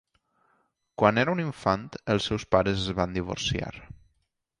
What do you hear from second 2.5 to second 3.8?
pares es van divorciar.